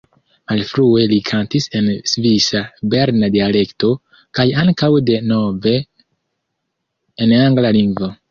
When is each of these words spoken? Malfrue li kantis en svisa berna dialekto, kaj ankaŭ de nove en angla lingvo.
Malfrue 0.51 1.01
li 1.09 1.17
kantis 1.25 1.67
en 1.79 1.89
svisa 2.11 2.61
berna 2.93 3.29
dialekto, 3.35 3.91
kaj 4.39 4.45
ankaŭ 4.63 4.89
de 5.11 5.19
nove 5.33 5.75
en 7.27 7.37
angla 7.45 7.75
lingvo. 7.79 8.13